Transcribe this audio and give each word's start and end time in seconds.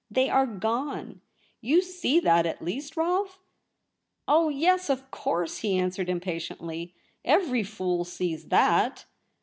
They 0.09 0.31
are 0.31 0.47
gone. 0.47 1.21
You 1.61 1.83
see 1.83 2.19
that, 2.21 2.47
at 2.47 2.63
least, 2.65 2.97
Rolfe 2.97 3.37
?''Oh 4.27 4.49
yes, 4.49 4.89
of 4.89 5.11
course!' 5.11 5.57
he 5.59 5.77
answered 5.77 6.09
im 6.09 6.19
patiently.' 6.21 6.95
Every 7.23 7.61
fool 7.63 8.03
sees 8.03 8.45
that.' 8.45 9.05